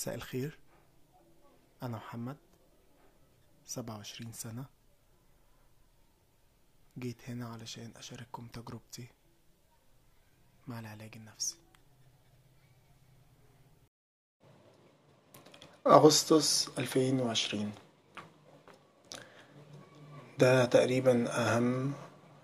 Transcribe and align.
مساء 0.00 0.14
الخير. 0.14 0.58
أنا 1.82 1.96
محمد 1.96 2.36
سبعة 3.64 3.96
وعشرين 3.96 4.32
سنة. 4.32 4.64
جيت 6.98 7.30
هنا 7.30 7.48
علشان 7.48 7.92
أشارككم 7.96 8.46
تجربتي 8.46 9.08
مع 10.66 10.80
العلاج 10.80 11.16
النفسي. 11.16 11.56
أغسطس 15.86 16.68
ألفين 16.78 17.20
وعشرين. 17.20 17.72
ده 20.38 20.64
تقريبا 20.64 21.30
أهم 21.30 21.94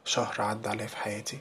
شهر 0.05 0.43
عدى 0.43 0.69
عليه 0.69 0.87
في 0.87 0.97
حياتي. 0.97 1.39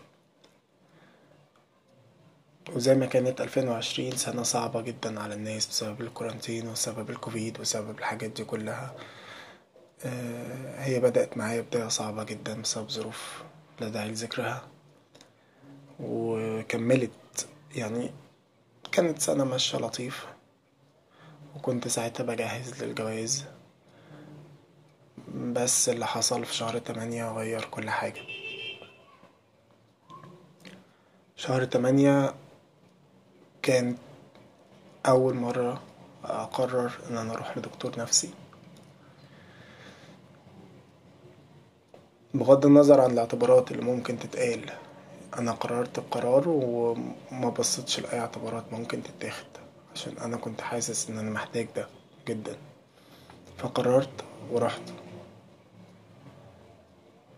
وزي 2.74 2.96
ما 2.96 3.06
كانت 3.06 3.42
ألفين 3.42 3.68
وعشرين 3.68 4.12
سنة 4.12 4.44
صعبة 4.44 4.82
جدا 4.82 5.20
على 5.22 5.34
الناس 5.34 5.68
بسبب 5.68 6.02
الكورانتين 6.02 6.68
وسبب 6.68 7.10
الكوفيد 7.10 7.60
وسبب 7.60 8.00
الحاجات 8.00 8.30
دي 8.32 8.44
كلها. 8.44 8.96
آه، 10.06 10.84
هي 10.84 11.00
بدأت 11.00 11.38
معايا 11.38 11.62
بداية 11.62 11.88
صعبة 11.88 12.24
جدا 12.24 12.62
بسبب 12.62 12.90
ظروف 12.90 13.44
لا 13.80 13.90
داعي 13.90 14.10
لذكرها. 14.10 14.68
وكملت 16.00 17.48
يعني 17.76 18.12
كانت 18.92 19.20
سنة 19.20 19.44
ماشية 19.44 19.78
لطيفة 19.78 20.28
وكنت 21.56 21.88
ساعتها 21.88 22.24
بجهز 22.24 22.84
للجواز. 22.84 23.46
بس 25.36 25.90
اللي 25.90 26.08
حصل 26.08 26.46
في 26.46 26.56
شهر 26.56 26.78
تمانية 26.78 27.32
غير 27.32 27.66
كل 27.66 27.90
حاجة. 27.90 28.22
شهر 31.36 31.66
تمانية 31.66 32.34
كان 33.66 33.96
أول 35.06 35.34
مرة 35.36 35.82
أقرر 36.24 36.92
إن 37.10 37.18
أنا 37.18 37.34
أروح 37.34 37.58
لدكتور 37.58 38.00
نفسي. 38.00 38.30
بغض 42.34 42.66
النظر 42.66 43.02
عن 43.02 43.12
الاعتبارات 43.12 43.72
اللي 43.72 43.82
ممكن 43.84 44.20
تتقال 44.20 44.70
أنا 45.40 45.52
قررت 45.52 45.98
القرار 45.98 46.44
وما 46.50 47.50
بصيتش 47.50 48.00
لأي 48.00 48.20
اعتبارات 48.20 48.64
ممكن 48.74 49.04
تتاخد 49.04 49.46
عشان 49.96 50.18
أنا 50.18 50.38
كنت 50.38 50.62
حاسس 50.62 51.10
إن 51.10 51.18
أنا 51.18 51.32
محتاج 51.32 51.68
ده 51.76 51.88
جدا. 52.28 52.58
فقررت 53.58 54.24
ورحت. 54.52 54.82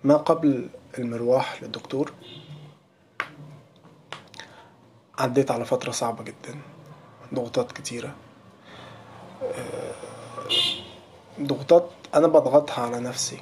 ما 0.04 0.18
قبل 0.18 0.70
المروح 0.98 1.64
للدكتور 1.64 2.14
عديت 5.18 5.52
على 5.52 5.66
فترة 5.66 5.92
صعبة 5.92 6.24
جدا 6.24 6.60
ضغوطات 7.34 7.72
كتيرة. 7.72 8.16
ضغوطات 11.42 11.90
أنا 12.16 12.28
بضغطها 12.28 12.84
على 12.84 13.00
نفسي. 13.00 13.40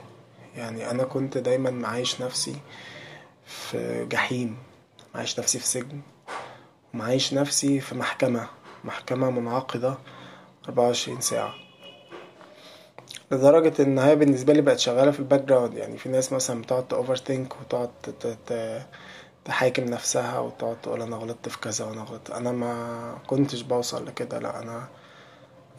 يعني 0.56 0.92
أنا 0.92 1.04
كنت 1.04 1.38
دايما 1.38 1.70
معايش 1.70 2.22
نفسي 2.22 2.56
في 3.46 4.06
جحيم 4.06 4.58
معايش 5.16 5.40
نفسي 5.40 5.60
في 5.60 5.66
سجن 5.68 6.02
ومعايش 6.94 7.34
نفسي 7.34 7.80
في 7.80 7.96
محكمة 7.96 8.48
محكمة 8.84 9.30
منعقدة 9.30 9.98
أربعة 10.66 10.86
وعشرين 10.86 11.22
ساعة. 11.22 11.54
لدرجة 13.32 13.82
إن 13.84 14.00
هي 14.00 14.16
بالنسبة 14.16 14.54
لي 14.54 14.62
بقت 14.62 14.80
شغالة 14.80 15.12
في 15.12 15.20
ال 15.20 15.42
background 15.42 15.74
يعني 15.74 15.98
في 15.98 16.10
ناس 16.10 16.34
مثلا 16.34 16.62
بتقعد 16.62 16.88
ت 16.88 17.16
overthink 17.16 17.62
وتقعد 17.62 17.90
تحاكم 19.46 19.84
نفسها 19.84 20.40
وتقعد 20.40 20.82
تقول 20.82 21.02
أنا 21.02 21.16
غلطت 21.16 21.50
في 21.50 21.60
كذا 21.60 21.86
وأنا 21.86 22.02
غلطت. 22.02 22.32
أنا 22.32 22.52
ما 22.52 23.18
كنتش 23.28 23.62
بوصل 23.62 24.06
لكده 24.08 24.40
لأ 24.40 24.60
أنا 24.62 24.88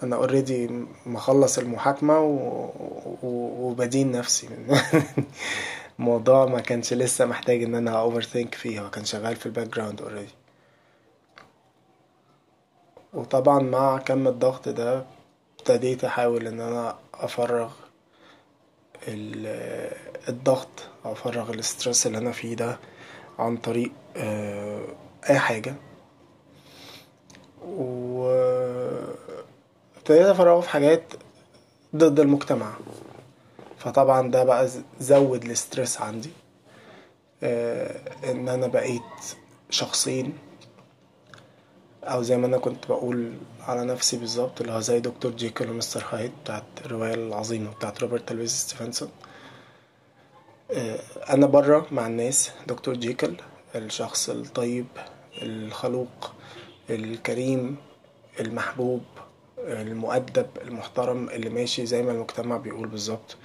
أنا 0.03 0.17
already 0.17 0.87
مخلص 1.07 1.59
المحاكمة 1.59 2.21
و... 2.21 2.35
و... 3.23 3.67
وبدين 3.69 4.13
نفسي. 4.13 4.49
الموضوع 5.99 6.47
ما 6.47 6.61
كانش 6.61 6.93
لسه 6.93 7.27
محتاج 7.27 7.63
إن 7.63 7.75
أنا 7.75 7.91
overthink 7.91 8.55
فيه 8.55 8.89
كان 8.89 9.05
شغال 9.05 9.37
في 9.37 9.47
ال 9.47 9.67
background 9.69 10.03
already 10.03 10.35
وطبعا 13.15 13.59
مع 13.59 13.99
كم 13.99 14.29
الضغط 14.29 14.69
ده 14.69 15.05
ابتديت 15.59 16.05
أحاول 16.05 16.47
إن 16.47 16.61
أنا 16.61 16.99
أفرغ 17.15 17.71
الضغط 20.29 20.69
أو 21.05 21.13
أفرغ 21.13 21.51
الاسترس 21.51 22.07
اللي 22.07 22.19
أنا 22.19 22.33
فيه 22.33 22.55
ده 22.55 22.79
عن 23.39 23.57
طريق 23.57 23.93
أي 25.31 25.39
حاجة. 25.39 25.75
و 27.67 28.27
ابتديت 29.97 30.27
أفرغه 30.27 30.61
في 30.61 30.69
حاجات 30.69 31.03
ضد 31.97 32.21
المجتمع. 32.21 32.73
فطبعا 33.79 34.31
ده 34.31 34.45
بقى 34.45 34.69
زود 35.01 35.45
الاسترس 35.45 36.01
عندي 36.01 36.31
إن 38.25 38.49
أنا 38.49 38.67
بقيت 38.67 39.03
شخصين 39.71 40.39
أو 42.05 42.23
زي 42.23 42.37
ما 42.37 42.47
أنا 42.47 42.59
كنت 42.59 42.87
بقول 42.89 43.33
على 43.61 43.85
نفسي 43.85 44.17
بالظبط 44.17 44.61
اللي 44.61 44.73
هو 44.73 44.81
زي 44.81 45.01
دكتور 45.01 45.33
جيكل 45.33 45.71
ومستر 45.71 46.05
هايد 46.11 46.33
بتاعت 46.45 46.63
الرواية 46.85 47.15
العظيمة 47.15 47.71
بتاعت 47.71 48.01
روبرت 48.03 48.33
لويس 48.33 48.53
ستيفنسون. 48.53 49.09
أنا 51.31 51.47
برا 51.47 51.87
مع 51.91 52.07
الناس 52.07 52.51
دكتور 52.67 52.95
جيكل 52.95 53.35
الشخص 53.75 54.31
الطيب 54.31 54.87
الخلوق 55.43 56.33
الكريم 56.91 57.77
المحبوب 58.41 59.03
المؤدب 59.59 60.47
المحترم 60.63 61.29
اللي 61.29 61.51
ماشي 61.51 61.87
زي 61.87 62.03
ما 62.03 62.13
المجتمع 62.13 62.57
بيقول 62.57 62.89
بالظبط. 62.89 63.37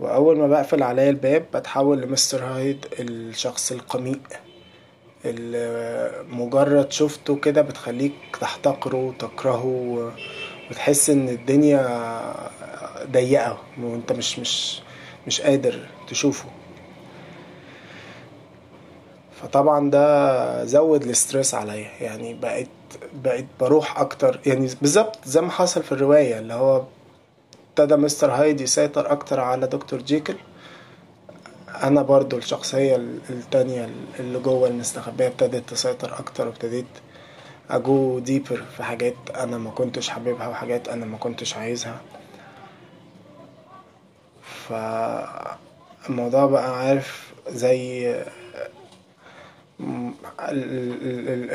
وأول 0.00 0.38
ما 0.38 0.46
بقفل 0.48 0.82
عليا 0.82 1.10
الباب 1.10 1.44
بتحول 1.54 2.00
لمستر 2.00 2.44
هايد 2.44 2.86
الشخص 3.00 3.72
القميء 3.72 4.20
اللي 5.24 6.24
مجرد 6.28 6.92
شفته 6.92 7.36
كده 7.36 7.62
بتخليك 7.62 8.12
تحتقره 8.40 8.96
وتكرهه 8.96 10.12
وتحس 10.70 11.10
إن 11.10 11.28
الدنيا 11.28 12.10
ضيقة 13.10 13.58
وأنت 13.80 14.12
مش 14.12 14.38
مش 14.38 14.82
مش 15.26 15.40
قادر 15.40 15.88
تشوفه. 16.08 16.44
فطبعا 19.42 19.90
ده 19.90 20.64
زود 20.64 21.02
الاسترس 21.02 21.54
عليا. 21.54 21.90
يعني 22.00 22.34
بقيت 22.34 22.68
بقيت 23.24 23.46
بروح 23.60 23.98
أكتر. 24.00 24.40
يعني 24.46 24.68
بالظبط 24.82 25.18
زي 25.24 25.40
ما 25.40 25.50
حصل 25.50 25.82
في 25.82 25.92
الرواية 25.92 26.38
اللي 26.38 26.54
هو 26.54 26.82
ابتدى 27.68 27.96
مستر 27.96 28.30
هايد 28.30 28.60
يسيطر 28.60 29.12
أكتر 29.12 29.40
على 29.40 29.66
دكتور 29.66 30.02
جيكل. 30.02 30.34
أنا 31.82 32.02
برضو 32.02 32.38
الشخصية 32.38 32.96
التانية 33.30 33.90
اللي 34.20 34.38
جوه 34.38 34.68
المستخبية 34.68 35.26
ابتدت 35.26 35.70
تسيطر 35.70 36.18
أكتر 36.18 36.46
وابتديت 36.46 36.86
أ 37.70 37.86
go 37.86 38.18
deeper 38.18 38.62
في 38.76 38.82
حاجات 38.82 39.14
أنا 39.36 39.58
ما 39.58 39.70
كنتش 39.70 40.08
حاببها 40.08 40.48
وحاجات 40.48 40.88
أنا 40.88 41.06
ما 41.06 41.16
كنتش 41.18 41.56
عايزها. 41.56 42.00
فالموضوع 44.68 46.46
بقى 46.46 46.78
عارف 46.78 47.32
زي 47.48 48.14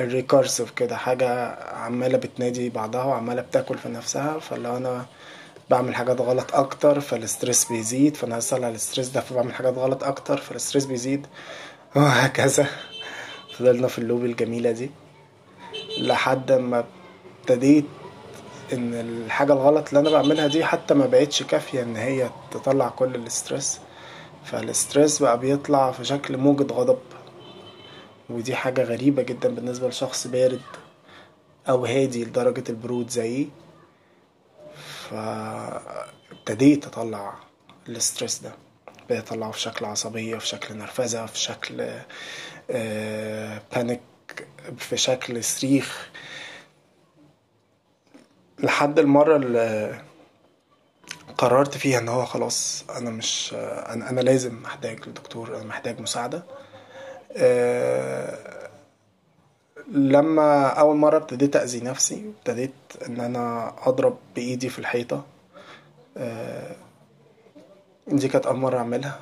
ال 0.04 0.11
recursive 0.11 0.72
كده 0.72 0.96
حاجة 0.98 1.30
عمالة 1.74 2.18
بتنادي 2.18 2.70
بعضها 2.70 3.04
وعمالة 3.04 3.42
بتاكل 3.42 3.78
في 3.78 3.90
نفسها 3.90 4.40
فلو 4.40 4.78
أنا 4.78 5.06
بعمل 5.70 5.96
حاجات 5.96 6.22
غلط 6.22 6.56
أكتر 6.56 7.00
فال 7.00 7.16
stress 7.16 7.66
بيزيد 7.72 8.16
فانا 8.16 8.38
هسأل 8.38 8.66
على 8.66 8.76
ال 8.76 8.81
stress 8.81 9.10
ده 9.10 9.22
فبعمل 9.22 9.54
حاجات 9.54 9.78
غلط 9.78 10.04
أكتر 10.04 10.38
فال 10.38 10.50
stress 10.50 10.86
بيزيد 10.86 11.28
وهكذا 11.96 12.68
فضلنا 13.58 13.88
في 13.88 14.00
ال 14.00 14.05
loop 14.05 14.26
الجميلة 14.26 14.72
دي 14.72 14.92
لحد 16.00 16.52
ما 16.52 16.84
ابتديت 17.42 17.86
إن 18.74 18.94
الحاجة 18.94 19.54
الغلط 19.54 19.88
اللي 19.88 20.00
أنا 20.00 20.10
بعملها 20.10 20.48
دي 20.48 20.66
حتى 20.66 20.94
ما 20.94 21.06
بقتش 21.06 21.44
كافية 21.44 21.82
إن 21.84 21.96
هي 21.96 22.30
تطلع 22.52 22.90
كل 22.90 23.16
ال 23.16 23.25
stress 23.25 23.80
فال 24.46 24.64
stress 24.64 25.20
بقى 25.22 25.40
بيطلع 25.40 25.92
في 25.92 26.06
شكل 26.06 26.38
موجة 26.38 26.74
غضب. 26.74 27.00
ودي 28.30 28.56
حاجة 28.56 28.84
غريبة 28.84 29.22
جدا 29.24 29.50
بالنسبة 29.50 29.88
لشخص 29.88 30.28
بارد 30.28 30.62
أو 31.70 31.86
هادي 31.86 32.26
لدرجة 32.26 32.64
البرود 32.70 33.10
زيي. 33.10 33.50
فابتديت 35.10 36.86
أطلع 36.86 37.34
ال 37.90 37.97
stress 37.97 38.40
ده. 38.40 38.52
بقيت 39.10 39.28
أطلعه 39.28 39.52
في 39.52 39.60
شكل 39.60 39.86
عصبية 39.86 40.38
في 40.38 40.48
شكل 40.48 40.78
نرفزة 40.78 41.26
في 41.26 41.40
شكل 41.40 41.90
panic 43.76 44.02
في 44.78 44.98
شكل 44.98 45.44
صريخ. 45.44 46.10
لحد 48.60 49.00
المرة 49.00 49.36
اللي 49.36 50.02
قررت 51.38 51.78
فيها 51.78 52.00
إن 52.00 52.08
هو 52.10 52.26
خلاص 52.26 52.86
أنا 52.98 53.10
مش 53.10 53.54
أنا, 53.60 54.10
أنا 54.10 54.22
لازم 54.22 54.62
محتاج 54.62 55.08
لدكتور 55.10 55.56
أنا 55.58 55.64
محتاج 55.66 56.02
مساعدة. 56.02 56.44
لما 59.92 60.68
أول 60.68 60.96
مرة 60.96 61.18
ابتديت 61.18 61.56
أذي 61.56 61.80
نفسي 61.80 62.32
ابتديت 62.40 62.72
إن 63.08 63.20
أنا 63.20 63.74
أضرب 63.86 64.18
بإيدي 64.36 64.70
في 64.70 64.80
الحيطة. 64.80 65.26
آه، 66.18 66.76
دي 68.08 68.28
كانت 68.28 68.46
أول 68.46 68.58
مرة 68.58 68.78
أعملها. 68.78 69.20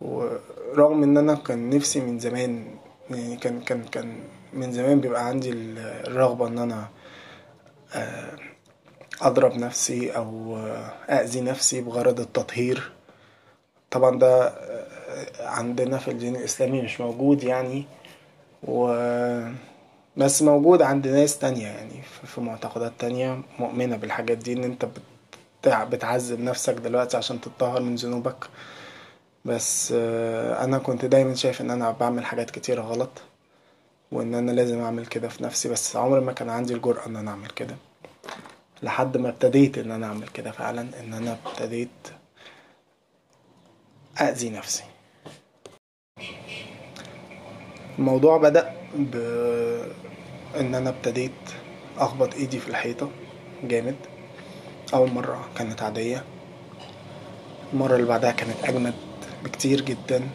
ورغم 0.00 1.02
إن 1.02 1.16
أنا 1.16 1.34
كان 1.34 1.70
نفسي 1.70 2.00
من 2.00 2.18
زمان 2.18 2.74
يعني 3.10 3.36
كان 3.36 3.60
كان 3.60 3.84
كان 3.84 4.18
من 4.52 4.72
زمان 4.72 5.00
بيبقى 5.00 5.26
عندي 5.26 5.50
الرغبة 5.52 6.46
إن 6.46 6.58
أنا 6.58 6.88
آه، 7.94 8.36
أضرب 9.22 9.54
نفسي 9.56 10.10
أو 10.16 10.56
اذي 11.10 11.40
نفسي 11.40 11.80
بغرض 11.80 12.20
التطهير. 12.20 12.92
طبعا 13.90 14.18
ده 14.18 14.46
آه، 14.48 15.48
عندنا 15.48 15.98
في 15.98 16.10
الدين 16.10 16.36
الإسلامي 16.36 16.82
مش 16.82 17.00
موجود 17.00 17.44
يعني 17.44 17.84
و 18.62 18.86
بس 20.16 20.42
موجود 20.42 20.82
عند 20.82 21.08
ناس 21.08 21.38
تانية 21.38 21.66
يعني 21.66 22.02
في 22.24 22.40
معتقدات 22.40 22.92
تانية 22.98 23.42
مؤمنة 23.58 23.96
بالحاجات 23.96 24.38
دي 24.38 24.52
أنت 24.52 24.86
بتع... 25.62 25.84
بتعذب 25.84 26.40
نفسك 26.40 26.74
دلوقتي 26.74 27.16
عشان 27.16 27.40
تتطهر 27.40 27.82
من 27.82 27.94
ذنوبك. 27.94 28.44
بس 29.44 29.92
آه، 29.96 30.64
أنا 30.64 30.78
كنت 30.78 31.04
دايما 31.04 31.34
شايف 31.34 31.60
إن 31.60 31.70
أنا 31.70 31.90
بعمل 31.90 32.24
حاجات 32.24 32.50
كتيرة 32.50 32.82
غلط. 32.82 33.10
وإن 34.14 34.34
أنا 34.34 34.50
لازم 34.50 34.80
أعمل 34.80 35.06
كده 35.06 35.28
في 35.28 35.42
نفسي 35.44 35.68
بس 35.68 35.96
عمري 35.96 36.20
ما 36.20 36.32
كان 36.32 36.50
عندي 36.50 36.74
الجرأة 36.74 37.06
إن 37.06 37.16
أنا 37.16 37.30
أعمل 37.30 37.48
كده. 37.48 37.76
لحد 38.82 39.16
ما 39.16 39.28
ابتديت 39.28 39.78
إن 39.78 39.90
أنا 39.90 40.06
أعمل 40.06 40.28
كده 40.28 40.50
فعلا 40.50 40.80
إن 41.00 41.14
أنا 41.14 41.38
ابتديت 41.46 41.88
اذي 44.20 44.50
نفسي. 44.50 44.84
الموضوع 47.98 48.36
بدأ 48.36 48.74
ب 48.96 49.16
إن 50.60 50.74
أنا 50.74 50.90
ابتديت 50.90 51.32
أخبط 51.98 52.34
إيدي 52.34 52.58
في 52.58 52.68
الحيطة 52.68 53.10
جامد. 53.64 53.96
أول 54.94 55.10
مرة 55.10 55.48
كانت 55.56 55.82
عادية. 55.82 56.24
المرة 57.72 57.94
اللي 57.94 58.06
بعدها 58.06 58.30
كانت 58.30 58.64
أجمد 58.64 58.94
بكتير 59.44 59.80
جدا. 59.80 60.28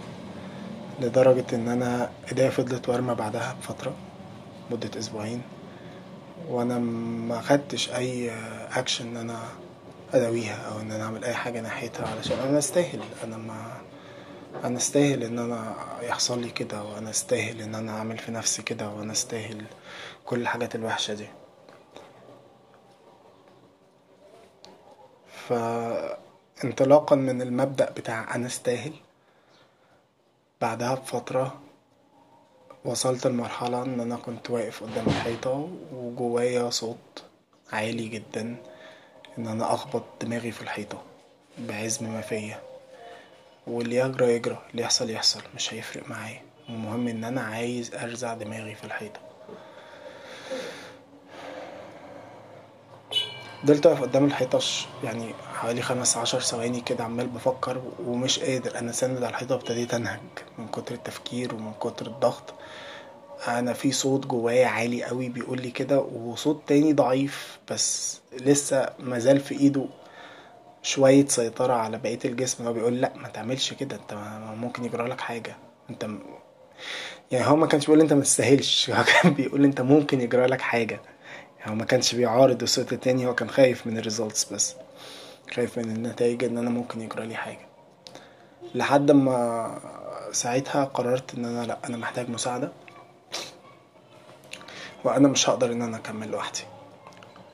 لدرجة 1.02 1.46
إن 1.54 1.68
أنا 1.68 2.10
إيديا 2.28 2.50
فضلت 2.50 2.90
وارمة 2.90 3.14
بعدها 3.14 3.56
بفترة 3.62 3.94
مدة 4.72 5.00
أسبوعين 5.00 5.42
وأنا 6.50 6.80
ما 6.80 7.42
خدتش 7.42 7.90
أي 7.90 8.32
اكشن 8.76 9.08
إن 9.08 9.18
أنا 9.18 9.40
أداويها 10.14 10.56
أو 10.72 10.80
إن 10.80 10.92
أنا 10.92 11.04
أعمل 11.04 11.24
أي 11.24 11.34
حاجة 11.34 11.62
ناحيتها 11.62 12.08
علشان 12.08 12.40
أنا 12.40 12.58
أستاهل. 12.58 13.00
أنا 13.24 13.38
ما 13.38 13.72
أنا 14.64 14.78
أستاهل 14.78 15.24
إن 15.24 15.40
أنا 15.40 15.76
يحصل 16.02 16.42
لي 16.42 16.50
كده 16.50 16.84
وأنا 16.84 17.10
أستاهل 17.10 17.62
إن 17.62 17.76
أنا 17.76 17.92
أعمل 17.92 18.18
في 18.18 18.32
نفسي 18.32 18.62
كده 18.62 18.90
وأنا 18.90 19.12
أستاهل 19.12 19.64
كل 20.26 20.42
الحاجات 20.42 20.76
الوحشة 20.76 21.14
دي. 21.14 21.28
فانطلاقا 25.48 27.16
من 27.16 27.42
المبدأ 27.42 27.90
بتاع 27.90 28.36
أنا 28.36 28.48
أستاهل 28.48 28.94
بعدها 30.62 30.96
بفترة 30.96 31.60
وصلت 32.86 33.28
لمرحلة 33.28 33.84
إن 33.84 34.00
أنا 34.00 34.16
كنت 34.16 34.50
واقف 34.50 34.84
قدام 34.84 35.06
الحيطة 35.08 35.70
وجوايا 35.94 36.70
صوت 36.70 37.24
عالي 37.74 38.08
جدا 38.08 38.56
إن 39.38 39.48
أنا 39.48 39.74
أخبط 39.74 40.04
دماغي 40.22 40.52
في 40.52 40.62
الحيطة 40.62 41.02
بعزم 41.58 42.14
ما 42.14 42.22
فيا. 42.22 42.60
واللي 43.68 43.96
يجرى 43.96 44.34
يجرى 44.34 44.58
اللي 44.72 44.82
يحصل 44.82 45.10
يحصل 45.10 45.42
مش 45.56 45.74
هيفرق 45.74 46.10
معايا. 46.10 46.42
المهم 46.70 47.08
إن 47.08 47.24
أنا 47.24 47.42
عايز 47.42 47.96
أرزع 47.96 48.34
دماغي 48.34 48.76
في 48.76 48.84
الحيطة. 48.84 49.20
فضلت 53.64 53.86
واقف 53.86 54.02
قدام 54.02 54.26
الحيطة 54.26 54.60
يعني 55.04 55.34
حوالي 55.54 55.82
خمس 55.82 56.18
عشر 56.18 56.40
ثواني 56.40 56.82
كده 56.82 57.04
عمال 57.04 57.28
بفكر 57.28 57.82
ومش 58.06 58.40
قادر. 58.40 58.80
أنا 58.80 58.92
ساند 58.92 59.18
على 59.18 59.30
الحيطة 59.30 59.56
وابتديت 59.56 59.94
أنهج 59.94 60.20
من 60.58 60.68
كتر 60.68 60.96
التفكير 60.96 61.56
ومن 61.56 61.74
كتر 61.74 62.08
الضغط. 62.08 62.54
أنا 63.48 63.74
في 63.74 63.92
صوت 63.92 64.28
جوايا 64.28 64.68
عالي 64.68 65.04
قوي 65.04 65.30
بيقول 65.30 65.62
لي 65.62 65.72
كده 65.72 66.00
وصوت 66.00 66.62
تاني 66.68 66.94
ضعيف 66.94 67.60
بس 67.72 68.20
لسه 68.42 68.90
مازال 69.00 69.40
في 69.40 69.60
إيده 69.60 69.86
شوية 70.84 71.26
سيطرة 71.28 71.74
على 71.74 71.98
بقية 71.98 72.20
الجسم. 72.26 72.68
هو 72.68 72.74
بيقول 72.74 73.02
لأ 73.02 73.12
ما 73.16 73.28
تعملش 73.28 73.74
كده 73.74 73.96
أنت 73.96 74.14
ممكن 74.58 74.86
يجرى 74.86 75.08
لك 75.08 75.22
حاجة. 75.22 75.56
أنت 75.90 76.06
م... 76.06 76.20
يعني 77.32 77.48
هو 77.48 77.56
ما 77.56 77.68
كانش 77.68 77.86
بيقول 77.86 78.02
أنت 78.02 78.14
ما 78.14 78.22
تستاهلش 78.22 78.90
هو 78.90 79.04
كان 79.04 79.34
بيقول 79.34 79.64
أنت 79.64 79.82
ممكن 79.82 80.22
يجرى 80.22 80.46
لك 80.46 80.62
حاجة. 80.62 81.02
يعني 81.60 81.76
ما 81.76 81.86
كانش 81.86 82.16
بيعارض 82.16 82.62
الصوت 82.62 82.94
التاني 82.94 83.28
هو 83.28 83.36
كان 83.36 83.50
خايف 83.50 83.88
من 83.88 83.98
الريزلتس 83.98 84.54
بس. 84.54 84.76
خايف 85.54 85.78
من 85.78 85.96
النتائج 85.96 86.44
إن 86.44 86.58
أنا 86.58 86.70
ممكن 86.70 87.02
يجرى 87.02 87.26
لي 87.26 87.36
حاجة. 87.36 87.68
لحد 88.76 89.12
ما 89.12 89.80
ساعتها 90.32 90.84
قررت 90.84 91.34
إن 91.34 91.46
أنا 91.46 91.66
لأ 91.66 91.78
أنا 91.90 91.98
محتاج 91.98 92.30
مساعدة. 92.30 92.72
وأنا 95.04 95.28
مش 95.28 95.50
هقدر 95.50 95.72
إن 95.72 95.82
أنا 95.82 95.98
أكمل 95.98 96.28
لوحدي. 96.32 96.64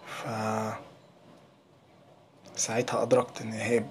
ف 0.08 0.28
ساعتها 2.56 3.01
أدركت 3.01 3.42
إن 3.42 3.51
هي 3.51 3.84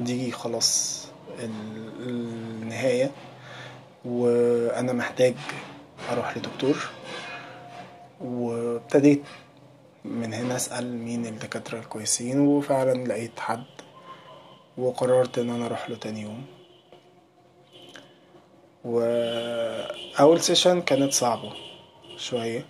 دي 0.00 0.32
خلاص 0.32 1.06
النهاية. 1.38 3.10
وأنا 4.04 4.92
محتاج 4.92 5.34
أروح 6.12 6.36
لدكتور. 6.36 6.90
وابتديت 8.20 9.22
من 10.04 10.34
هنا 10.34 10.56
أسأل 10.56 10.98
مين 10.98 11.26
الدكاترة 11.26 11.78
الكويسين 11.78 12.40
وفعلا 12.40 13.04
لقيت 13.04 13.40
حد 13.40 13.64
وقررت 14.78 15.38
إن 15.38 15.50
أنا 15.50 15.66
أروح 15.66 15.90
له 15.90 15.96
تاني 15.96 16.20
يوم. 16.22 16.44
وأول 18.84 20.40
session 20.40 20.80
كانت 20.82 21.12
صعبة 21.12 21.52
شوية. 22.16 22.64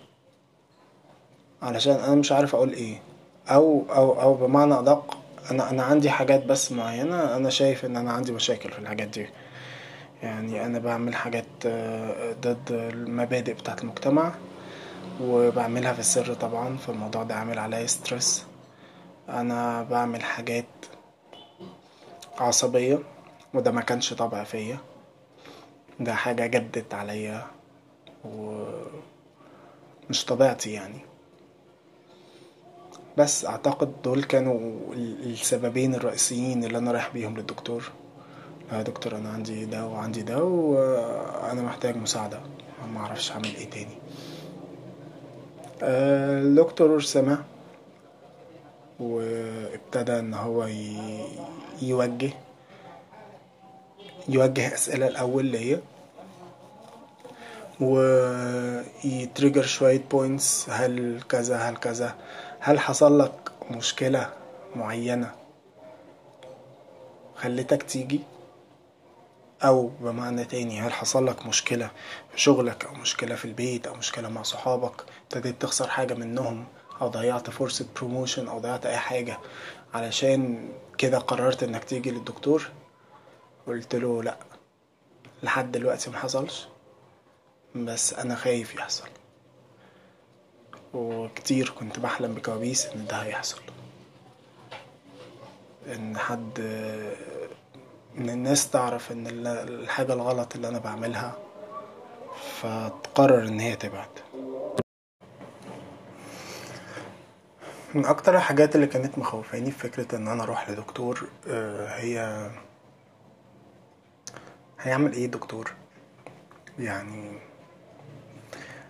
علشان 1.61 1.93
أنا 1.95 2.15
مش 2.15 2.31
عارف 2.31 2.55
أقول 2.55 2.73
إيه. 2.73 3.01
أو 3.47 3.85
أو 3.89 4.21
أو 4.21 4.33
بمعنى 4.33 4.79
أدق 4.79 5.17
أنا 5.51 5.69
أنا 5.69 5.83
عندي 5.83 6.09
حاجات 6.09 6.45
بس 6.45 6.71
معينة 6.71 7.35
أنا 7.35 7.49
شايف 7.49 7.85
إن 7.85 7.97
أنا 7.97 8.11
عندي 8.11 8.31
مشاكل 8.31 8.71
في 8.71 8.79
الحاجات 8.79 9.07
دي. 9.07 9.27
يعني 10.23 10.65
أنا 10.65 10.79
بعمل 10.79 11.15
حاجات 11.15 11.45
ضد 12.41 12.71
المبادئ 12.71 13.53
بتاعت 13.53 13.81
المجتمع. 13.81 14.33
وبعملها 15.21 15.93
في 15.93 15.99
السر 15.99 16.33
طبعا 16.33 16.77
فالموضوع 16.77 17.23
ده 17.23 17.35
عامل 17.35 17.59
عليا 17.59 17.87
stress 17.87 18.45
أنا 19.29 19.83
بعمل 19.83 20.23
حاجات 20.23 20.65
عصبية 22.39 22.99
وده 23.53 23.71
ما 23.71 23.81
كانش 23.81 24.13
طبع 24.13 24.43
فيا. 24.43 24.77
ده 25.99 26.13
حاجة 26.13 26.47
جدت 26.47 26.93
عليا 26.93 27.47
ومش 28.25 30.25
طبيعتي 30.27 30.71
يعني. 30.71 30.99
بس 33.17 33.45
أعتقد 33.45 33.91
دول 34.03 34.23
كانوا 34.23 34.59
السببين 34.93 35.95
الرئيسيين 35.95 36.63
اللي 36.63 36.77
أنا 36.77 36.91
رايح 36.91 37.09
بيهم 37.13 37.37
للدكتور. 37.37 37.91
يا 38.71 38.81
دكتور 38.81 39.15
أنا 39.15 39.29
عندي 39.29 39.65
ده 39.65 39.87
وعندي 39.87 40.21
ده 40.21 40.43
وأنا 40.43 41.61
محتاج 41.61 41.97
مساعدة. 41.97 42.39
ما 42.93 42.99
أعرفش 42.99 43.31
أعمل 43.31 43.55
إيه 43.55 43.69
تاني. 43.69 43.97
الدكتور 45.83 47.01
سمع 47.01 47.37
وابتدى 48.99 50.19
إن 50.19 50.33
هو 50.33 50.67
يوجه 51.81 52.31
يوجه 54.29 54.73
أسئلة 54.73 55.07
الأول 55.07 55.45
ليا. 55.45 55.81
وي 57.79 58.19
trigger 58.19 59.61
شوية 59.63 60.01
points 60.11 60.69
هل 60.69 61.21
كذا 61.29 61.57
هل 61.57 61.77
كذا. 61.77 62.15
هل 62.59 62.79
حصل 62.79 63.19
لك 63.19 63.51
مشكلة 63.71 64.29
معينة 64.75 65.31
خلتك 67.35 67.83
تيجي؟ 67.83 68.19
أو 69.63 69.87
بمعنى 69.87 70.45
تاني 70.45 70.81
هل 70.81 70.93
حصل 70.93 71.27
لك 71.27 71.45
مشكلة 71.45 71.91
في 72.31 72.41
شغلك 72.41 72.85
أو 72.85 72.93
مشكلة 72.93 73.35
في 73.35 73.45
البيت 73.45 73.87
أو 73.87 73.95
مشكلة 73.95 74.29
مع 74.29 74.43
صحابك؟ 74.43 75.03
ابتديت 75.23 75.61
تخسر 75.61 75.87
حاجة 75.89 76.13
منهم 76.13 76.65
أو 77.01 77.07
ضيعت 77.07 77.49
فرصة 77.49 77.85
promotion 77.95 78.47
أو 78.47 78.59
ضيعت 78.59 78.85
أي 78.85 78.97
حاجة 78.97 79.37
علشان 79.93 80.69
كده 80.97 81.17
قررت 81.19 81.63
إنك 81.63 81.83
تيجي 81.83 82.11
للدكتور؟ 82.11 82.69
قلت 83.67 83.95
له 83.95 84.23
لأ 84.23 84.37
لحد 85.43 85.71
دلوقتي 85.71 86.09
محصلش 86.09 86.67
بس 87.75 88.13
أنا 88.13 88.35
خايف 88.35 88.75
يحصل. 88.75 89.07
وكتير 90.93 91.69
كنت 91.79 91.99
بحلم 91.99 92.33
بكوابيس 92.33 92.85
إن 92.85 93.05
ده 93.07 93.15
هيحصل. 93.17 93.61
إن 95.87 96.17
حد 96.17 96.59
إن 98.17 98.29
الناس 98.29 98.69
تعرف 98.69 99.11
إن 99.11 99.27
الحاجة 99.47 100.13
الغلط 100.13 100.55
اللي 100.55 100.67
أنا 100.67 100.79
بعملها 100.79 101.33
فتقرر 102.61 103.47
إن 103.47 103.59
هي 103.59 103.75
تبعد. 103.75 104.07
من 107.93 108.05
أكتر 108.05 108.35
الحاجات 108.35 108.75
اللي 108.75 108.87
كانت 108.87 109.17
مخوفاني 109.17 109.71
في 109.71 109.77
فكرة 109.89 110.15
إن 110.15 110.27
أنا 110.27 110.43
أروح 110.43 110.69
لدكتور 110.69 111.27
آه، 111.47 111.87
هي 111.87 112.49
هيعمل 114.79 115.13
إيه 115.13 115.27
دكتور 115.27 115.73
يعني 116.79 117.39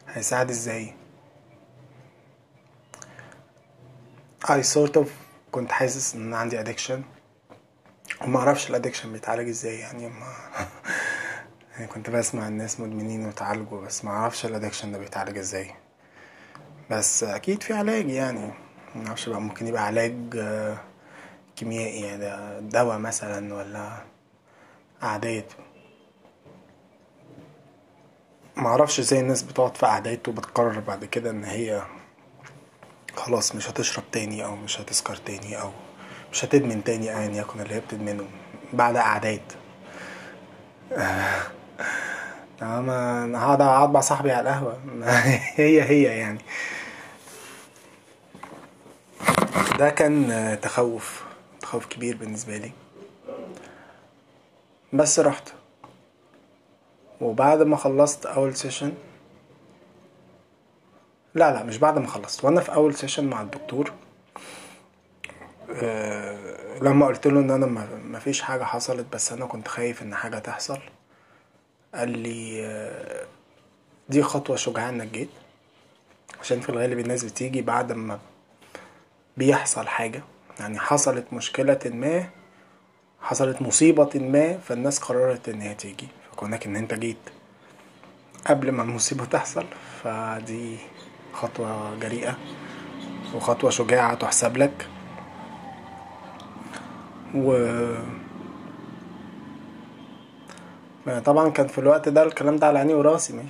هيساعد 0.07 0.49
إزاي؟ 0.49 0.93
I 4.45 4.61
sort 4.75 4.97
of 5.01 5.05
كنت 5.51 5.71
حاسس 5.71 6.15
إن 6.15 6.21
أنا 6.27 6.37
عندي 6.37 6.63
addiction. 6.63 7.20
وما 8.25 8.39
أعرفش 8.39 8.69
الادكشن 8.69 9.11
بيتعالج 9.13 9.47
إزاي 9.49 9.79
يعني 9.79 10.09
ما 10.09 10.33
يعني 11.73 11.87
كنت 11.87 12.09
بسمع 12.09 12.47
الناس 12.47 12.79
مدمنين 12.79 13.25
وتعالجوا 13.25 13.81
بس 13.81 14.05
ما 14.05 14.11
أعرفش 14.11 14.45
الادكشن 14.45 14.91
ده 14.91 14.97
بيتعالج 14.97 15.37
إزاي. 15.37 15.71
بس 16.91 17.23
أكيد 17.23 17.63
في 17.63 17.73
علاج 17.73 18.09
يعني 18.09 18.51
ما 18.95 19.07
أعرفش 19.07 19.29
بقى 19.29 19.41
ممكن 19.41 19.67
يبقى 19.67 19.85
علاج 19.85 20.15
آه، 20.35 20.77
كيميائي 21.55 22.01
يعني 22.01 22.61
دواء 22.69 22.97
مثلا 22.97 23.53
ولا 23.55 23.89
قعدات 25.01 25.53
ما 28.55 28.67
أعرفش 28.67 28.99
إزاي 28.99 29.19
الناس 29.19 29.43
بتقعد 29.43 29.77
في 29.77 29.85
قعدات 29.85 30.27
وبتقرر 30.27 30.79
بعد 30.79 31.05
كده 31.05 31.29
إن 31.29 31.43
هي 31.43 31.81
خلاص 33.15 33.55
مش 33.55 33.69
هتشرب 33.69 34.03
تاني 34.11 34.45
أو 34.45 34.55
مش 34.55 34.81
هتسكر 34.81 35.15
تاني 35.15 35.61
أو 35.61 35.71
مش 36.31 36.45
هتدمن 36.45 36.83
تاني 36.83 37.17
ايا 37.19 37.31
يكن 37.41 37.61
اللي 37.61 37.73
هي 37.75 37.79
بتدمنه 37.79 38.25
بعد 38.73 38.97
قعدات. 38.97 39.41
تمام 42.59 42.89
أنا 42.89 43.43
هقعد 43.43 43.61
اقعد 43.61 43.91
مع 43.91 43.99
صاحبي 43.99 44.31
على 44.31 44.49
القهوة. 44.49 44.79
هي 45.59 45.81
هي 45.83 46.03
يعني. 46.03 46.39
ده 49.79 49.89
كان 49.89 50.57
تخوف 50.61 51.23
تخوف 51.61 51.85
كبير 51.85 52.17
بالنسبة 52.17 52.57
لي. 52.57 52.71
بس 54.93 55.19
رحت. 55.19 55.49
وبعد 57.21 57.61
ما 57.61 57.77
خلصت 57.77 58.25
أول 58.25 58.55
سيشن 58.55 58.93
لا 61.35 61.53
لا 61.53 61.63
مش 61.63 61.77
بعد 61.77 61.97
ما 61.99 62.07
خلصت. 62.07 62.43
وأنا 62.45 62.61
في 62.61 62.73
أول 62.73 62.95
سيشن 62.95 63.25
مع 63.29 63.41
الدكتور. 63.41 63.87
آه، 63.87 63.91
لما 66.81 67.05
قلت 67.05 67.27
له 67.27 67.39
إن 67.39 67.51
أنا 67.51 67.65
ما 67.65 67.87
ما 68.05 68.19
فيش 68.19 68.41
حاجة 68.41 68.63
حصلت 68.63 69.05
بس 69.13 69.31
أنا 69.31 69.45
كنت 69.45 69.67
خايف 69.67 70.01
إن 70.01 70.15
حاجة 70.15 70.39
تحصل 70.39 70.79
قال 71.95 72.09
لي 72.17 72.65
آه، 72.65 73.25
دي 74.09 74.23
خطوة 74.23 74.55
شجاعه 74.55 74.89
إنك 74.89 75.07
جيت 75.07 75.29
عشان 76.41 76.59
في 76.59 76.69
الغالب 76.69 76.99
الناس 76.99 77.23
بتيجي 77.23 77.61
بعد 77.61 77.91
ما 77.91 78.19
بيحصل 79.37 79.87
حاجة. 79.87 80.23
يعني 80.59 80.79
حصلت 80.79 81.33
مشكلة 81.33 81.79
ما 81.85 82.29
حصلت 83.21 83.61
مصيبة 83.61 84.09
ما 84.15 84.57
فالناس 84.57 84.99
قررت 84.99 85.49
إن 85.49 85.61
هي 85.61 85.73
تيجي. 85.75 86.07
فكونك 86.31 86.65
إن 86.65 86.75
أنت 86.75 86.93
جيت 86.93 87.17
قبل 88.47 88.71
ما 88.71 88.83
المصيبة 88.83 89.25
تحصل 89.25 89.65
فدي 90.03 90.77
خطوة 91.33 91.95
جريئة 91.95 92.37
وخطوة 93.35 93.69
شجاعة 93.69 94.13
تحسب 94.13 94.57
لك. 94.57 94.87
و 97.35 97.67
طبعا 101.25 101.49
كان 101.49 101.67
في 101.67 101.77
الوقت 101.77 102.09
ده 102.09 102.23
الكلام 102.23 102.55
ده 102.55 102.67
على 102.67 102.79
عيني 102.79 102.93
وراسي 102.93 103.33
مش 103.33 103.43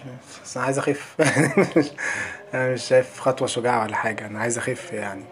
بس 0.43 0.57
أنا 0.57 0.65
عايز 0.65 0.77
أخف. 0.77 1.15
أنا 2.53 2.73
مش 2.73 2.83
شايف 2.83 3.19
خطوة 3.19 3.47
شجاعة 3.47 3.83
ولا 3.83 3.95
حاجة 3.95 4.27
أنا 4.27 4.39
عايز 4.39 4.57
أخف 4.57 4.93
يعني. 4.93 5.23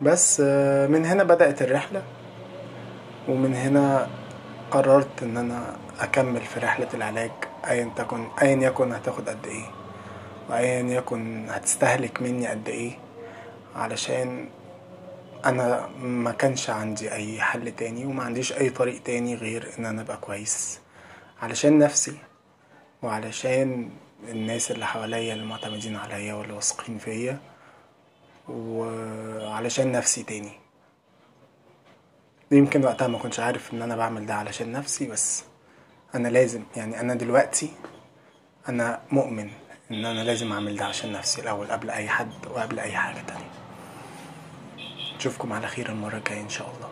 بس 0.00 0.42
آه، 0.44 0.86
من 0.86 1.04
هنا 1.04 1.24
بدأت 1.24 1.62
الرحلة 1.62 2.02
ومن 3.28 3.54
هنا 3.54 4.08
قررت 4.70 5.22
إن 5.22 5.36
أنا 5.36 5.76
أكمل 6.00 6.40
في 6.40 6.60
رحلة 6.60 6.88
العلاج 6.94 7.30
ايا 7.66 7.90
تكن 7.96 8.28
ايا 8.42 8.56
يكن 8.56 8.92
هتاخد 8.92 9.28
قد 9.28 9.46
إيه 9.46 9.64
وايا 10.50 10.82
يكن 10.82 11.46
هتستهلك 11.50 12.22
مني 12.22 12.46
قد 12.46 12.68
إيه 12.68 12.98
علشان 13.76 14.48
أنا 15.46 15.86
ما 15.98 16.32
كانش 16.32 16.70
عندي 16.70 17.12
أي 17.12 17.40
حل 17.40 17.72
تاني 17.76 18.06
وما 18.06 18.22
عنديش 18.22 18.52
أي 18.52 18.70
طريق 18.70 19.02
تاني 19.02 19.34
غير 19.34 19.70
إن 19.78 19.86
أنا 19.86 20.02
أبقى 20.02 20.16
كويس. 20.16 20.80
علشان 21.42 21.78
نفسي 21.78 22.16
وعلشان 23.02 23.90
الناس 24.28 24.70
اللي 24.70 24.86
حواليا 24.86 25.34
اللي 25.34 25.46
معتمدين 25.46 25.96
عليا 25.96 26.34
واللي 26.34 26.52
واثقين 26.52 26.98
فيا 26.98 27.38
وعلشان 28.48 29.92
نفسي 29.92 30.22
تاني. 30.22 30.52
يمكن 32.50 32.84
وقتها 32.84 33.08
ما 33.08 33.18
كنتش 33.18 33.40
عارف 33.40 33.74
إن 33.74 33.82
أنا 33.82 33.96
بعمل 33.96 34.26
ده 34.26 34.34
علشان 34.34 34.72
نفسي 34.72 35.06
بس 35.06 35.44
أنا 36.14 36.28
لازم 36.28 36.62
يعني 36.76 37.00
أنا 37.00 37.14
دلوقتي 37.14 37.70
أنا 38.68 39.00
مؤمن 39.10 39.50
إن 39.90 40.04
أنا 40.04 40.24
لازم 40.24 40.52
أعمل 40.52 40.76
ده 40.76 40.84
عشان 40.84 41.12
نفسي 41.12 41.40
الأول 41.40 41.66
قبل 41.66 41.90
أي 41.90 42.08
حد 42.08 42.32
وقبل 42.46 42.78
أي 42.78 42.92
حاجة 42.96 43.20
تانية. 43.26 43.50
أشوفكم 45.18 45.52
على 45.52 45.66
خير 45.66 45.88
المرة 45.88 46.16
الجاية 46.16 46.40
إن 46.40 46.48
شاء 46.48 46.72
الله. 46.76 46.88